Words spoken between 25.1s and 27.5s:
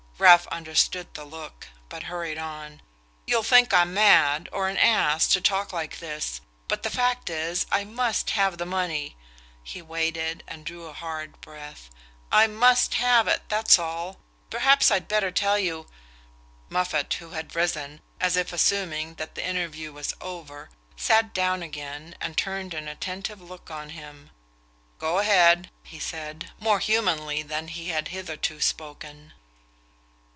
ahead," he said, more humanly